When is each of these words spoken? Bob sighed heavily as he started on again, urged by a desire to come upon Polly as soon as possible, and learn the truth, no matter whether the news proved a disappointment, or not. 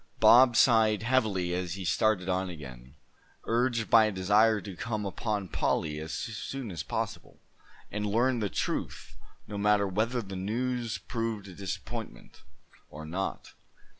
Bob 0.19 0.55
sighed 0.55 1.03
heavily 1.03 1.53
as 1.53 1.75
he 1.75 1.85
started 1.85 2.27
on 2.27 2.49
again, 2.49 2.95
urged 3.43 3.87
by 3.91 4.05
a 4.05 4.11
desire 4.11 4.59
to 4.59 4.75
come 4.75 5.05
upon 5.05 5.47
Polly 5.47 5.99
as 5.99 6.11
soon 6.11 6.71
as 6.71 6.81
possible, 6.81 7.39
and 7.91 8.07
learn 8.07 8.39
the 8.39 8.49
truth, 8.49 9.15
no 9.47 9.59
matter 9.59 9.87
whether 9.87 10.23
the 10.23 10.35
news 10.35 10.97
proved 10.97 11.47
a 11.47 11.53
disappointment, 11.53 12.41
or 12.89 13.05
not. 13.05 13.53